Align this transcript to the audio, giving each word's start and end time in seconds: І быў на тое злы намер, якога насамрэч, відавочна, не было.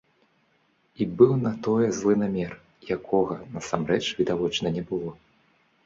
І 1.01 1.07
быў 1.19 1.31
на 1.45 1.51
тое 1.67 1.87
злы 1.99 2.17
намер, 2.23 2.51
якога 2.99 3.35
насамрэч, 3.55 4.05
відавочна, 4.23 4.67
не 4.81 4.91
было. 4.93 5.11